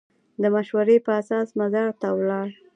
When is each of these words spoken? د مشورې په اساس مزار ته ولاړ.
د 0.41 0.43
مشورې 0.55 0.97
په 1.05 1.11
اساس 1.21 1.47
مزار 1.59 1.89
ته 2.01 2.07
ولاړ. 2.17 2.47